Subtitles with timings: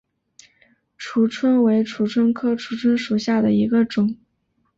[0.97, 4.17] 蜍蝽为蜍蝽科蜍蝽属下的一个种。